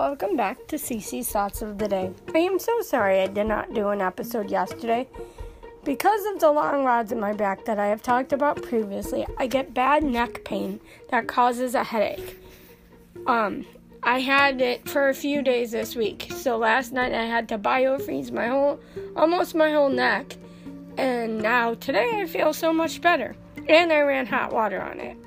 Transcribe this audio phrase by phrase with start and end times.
[0.00, 2.10] welcome back to CC's Thoughts of the Day.
[2.34, 5.06] I am so sorry I did not do an episode yesterday.
[5.84, 9.46] Because of the long rods in my back that I have talked about previously, I
[9.46, 12.38] get bad neck pain that causes a headache.
[13.26, 13.66] Um,
[14.02, 16.32] I had it for a few days this week.
[16.34, 18.80] So last night I had to biofreeze my whole,
[19.16, 20.34] almost my whole neck.
[20.96, 23.36] And now today I feel so much better.
[23.68, 25.18] And I ran hot water on it.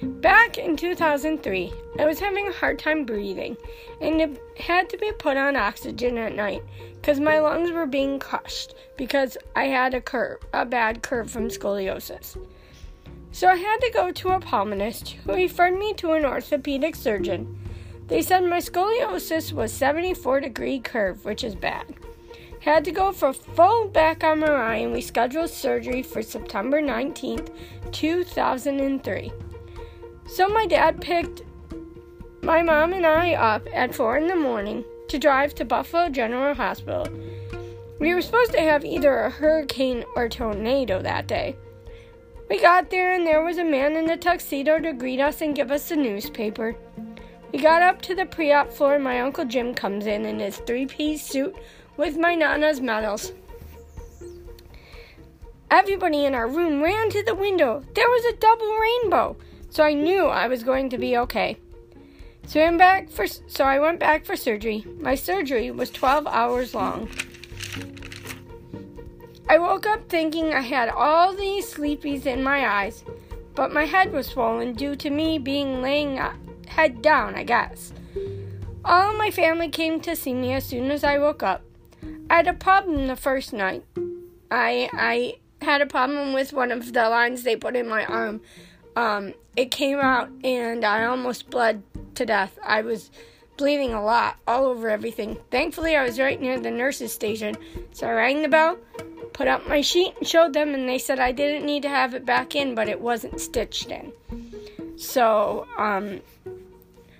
[0.00, 3.56] Back in 2003, I was having a hard time breathing
[4.00, 6.62] and had to be put on oxygen at night
[6.94, 11.48] because my lungs were being crushed because I had a curve, a bad curve from
[11.48, 12.36] scoliosis.
[13.32, 17.58] So I had to go to a pulmonist who referred me to an orthopedic surgeon.
[18.06, 21.92] They said my scoliosis was 74 degree curve, which is bad.
[22.60, 27.50] Had to go for full back on MRI and we scheduled surgery for September 19th,
[27.90, 29.32] 2003.
[30.28, 31.42] So my dad picked
[32.42, 36.54] my mom and I up at 4 in the morning to drive to Buffalo General
[36.54, 37.08] Hospital.
[37.98, 41.56] We were supposed to have either a hurricane or tornado that day.
[42.50, 45.56] We got there and there was a man in a tuxedo to greet us and
[45.56, 46.76] give us the newspaper.
[47.50, 50.38] We got up to the pre op floor and my Uncle Jim comes in in
[50.40, 51.56] his three piece suit
[51.96, 53.32] with my Nana's medals.
[55.70, 57.82] Everybody in our room ran to the window.
[57.94, 59.36] There was a double rainbow
[59.70, 61.58] so I knew I was going to be okay.
[62.46, 64.84] So I went back for so I went back for surgery.
[65.00, 67.08] My surgery was 12 hours long.
[69.50, 73.04] I woke up thinking I had all these sleepies in my eyes,
[73.54, 76.34] but my head was swollen due to me being laying uh,
[76.66, 77.92] head down, I guess.
[78.84, 81.62] All my family came to see me as soon as I woke up.
[82.30, 83.84] I had a problem the first night.
[84.50, 88.40] I I had a problem with one of the lines they put in my arm
[88.98, 91.84] um, it came out and I almost bled
[92.16, 92.58] to death.
[92.64, 93.12] I was
[93.56, 95.38] bleeding a lot all over everything.
[95.52, 97.56] Thankfully, I was right near the nurse's station,
[97.92, 98.76] so I rang the bell,
[99.32, 102.12] put up my sheet, and showed them, and they said I didn't need to have
[102.14, 104.12] it back in, but it wasn't stitched in.
[104.96, 106.20] So, um,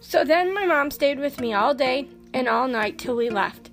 [0.00, 3.70] so then my mom stayed with me all day and all night till we left.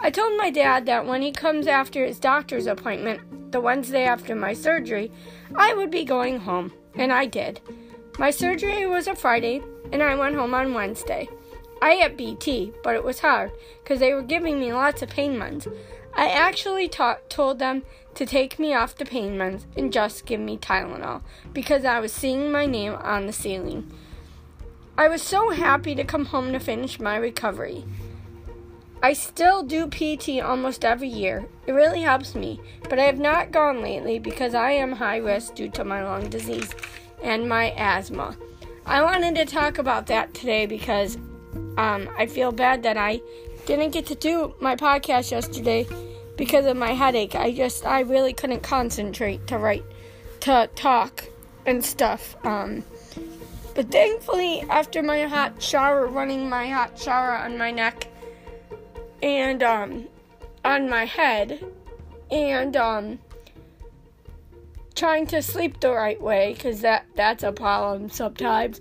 [0.00, 4.34] I told my dad that when he comes after his doctor's appointment, the Wednesday after
[4.34, 5.12] my surgery,
[5.54, 7.60] I would be going home and I did.
[8.18, 9.62] My surgery was a Friday,
[9.92, 11.28] and I went home on Wednesday.
[11.82, 13.52] I had PT, but it was hard
[13.82, 15.70] because they were giving me lots of pain meds.
[16.14, 17.82] I actually told them
[18.14, 21.20] to take me off the pain meds and just give me Tylenol
[21.52, 23.92] because I was seeing my name on the ceiling.
[24.96, 27.84] I was so happy to come home to finish my recovery.
[29.02, 31.46] I still do PT almost every year.
[31.66, 35.54] It really helps me, but I have not gone lately because I am high risk
[35.54, 36.74] due to my lung disease
[37.22, 38.36] and my asthma.
[38.86, 41.16] I wanted to talk about that today because
[41.76, 43.20] um, I feel bad that I
[43.66, 45.86] didn't get to do my podcast yesterday
[46.36, 47.34] because of my headache.
[47.34, 49.84] I just I really couldn't concentrate to write,
[50.40, 51.24] to talk,
[51.66, 52.36] and stuff.
[52.44, 52.84] Um,
[53.74, 58.08] but thankfully, after my hot shower, running my hot shower on my neck
[59.26, 60.06] and um,
[60.64, 61.62] on my head,
[62.30, 63.18] and um,
[64.94, 68.80] trying to sleep the right way because that that's a problem sometimes.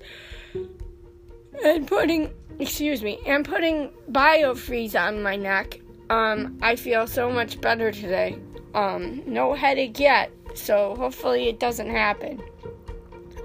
[1.63, 5.79] And putting excuse me, and putting biofreeze on my neck.
[6.11, 8.37] Um, I feel so much better today.
[8.75, 12.39] Um, no headache yet, so hopefully it doesn't happen.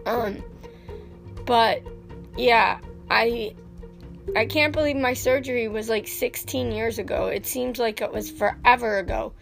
[0.04, 0.44] Um,
[1.46, 1.82] but
[2.36, 2.78] yeah,
[3.10, 3.54] I
[4.36, 7.26] I can't believe my surgery was like 16 years ago.
[7.26, 9.32] It seems like it was forever ago.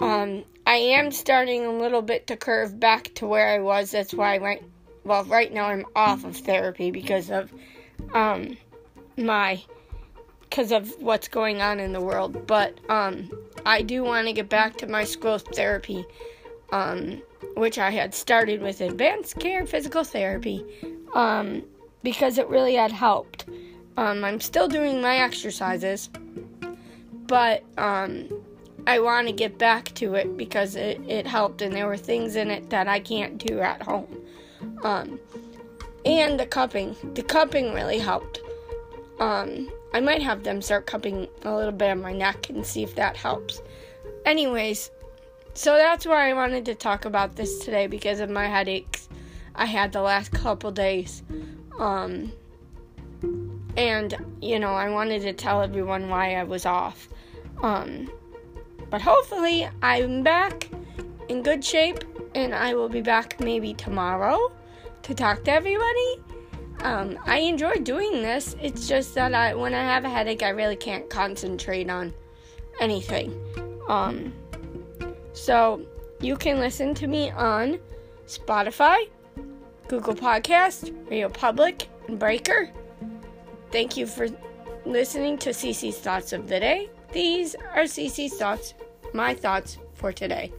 [0.00, 3.90] Um, I am starting a little bit to curve back to where I was.
[3.90, 4.62] That's why I went.
[5.04, 7.52] Well, right now I'm off of therapy because of
[8.14, 8.56] um,
[9.16, 9.62] my
[10.42, 12.46] because of what's going on in the world.
[12.46, 13.30] But um,
[13.64, 16.04] I do want to get back to my school therapy,
[16.70, 17.22] um,
[17.56, 20.64] which I had started with advanced care physical therapy,
[21.14, 21.62] um,
[22.02, 23.46] because it really had helped.
[23.96, 26.08] Um, I'm still doing my exercises,
[27.26, 28.28] but um,
[28.86, 32.36] I want to get back to it because it, it helped and there were things
[32.36, 34.08] in it that I can't do at home.
[34.82, 35.20] Um,
[36.04, 36.96] and the cupping.
[37.14, 38.40] The cupping really helped.
[39.20, 42.82] Um, I might have them start cupping a little bit of my neck and see
[42.82, 43.62] if that helps.
[44.24, 44.90] Anyways,
[45.54, 49.08] so that's why I wanted to talk about this today because of my headaches
[49.54, 51.22] I had the last couple days.
[51.78, 52.32] Um,
[53.76, 57.08] and, you know, I wanted to tell everyone why I was off.
[57.62, 58.10] Um,
[58.90, 60.68] but hopefully, I'm back
[61.28, 62.04] in good shape
[62.34, 64.52] and I will be back maybe tomorrow
[65.02, 66.16] to talk to everybody.
[66.80, 68.56] Um, I enjoy doing this.
[68.60, 72.12] It's just that I, when I have a headache, I really can't concentrate on
[72.80, 73.38] anything.
[73.88, 74.32] Um,
[75.32, 75.82] so
[76.20, 77.78] you can listen to me on
[78.26, 79.08] Spotify,
[79.88, 82.70] Google Podcast, Radio Public, and Breaker.
[83.72, 84.28] Thank you for
[84.84, 86.90] listening to Cece's Thoughts of the Day.
[87.10, 88.74] These are Cece's thoughts,
[89.14, 90.52] my thoughts for today.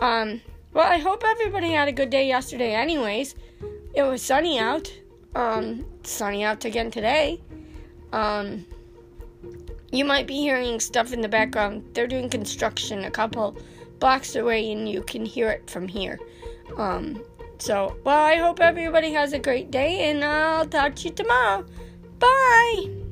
[0.00, 0.40] Um,
[0.72, 3.36] well, I hope everybody had a good day yesterday, anyways.
[3.94, 4.92] It was sunny out.
[5.36, 7.40] Um, sunny out again today.
[8.12, 8.66] Um,
[9.92, 11.84] you might be hearing stuff in the background.
[11.94, 13.56] They're doing construction a couple
[14.00, 16.18] blocks away, and you can hear it from here.
[16.76, 17.22] Um,
[17.58, 21.64] so, well, I hope everybody has a great day, and I'll talk to you tomorrow.
[22.18, 23.05] Bye!